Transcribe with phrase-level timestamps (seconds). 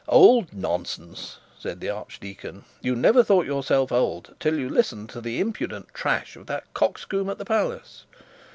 [0.07, 5.39] 'Old nonsense!' said the archdeacon; 'you never thought yourself old till you listened to the
[5.39, 8.05] impudent trash of that coxcomb at the palace.'